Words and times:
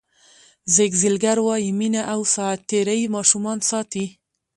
زیګ 0.73 0.91
زیګلر 1.01 1.37
وایي 1.45 1.69
مینه 1.79 2.01
او 2.13 2.19
ساعتېرۍ 2.33 3.01
ماشومان 3.15 3.59
ساتي. 3.69 4.05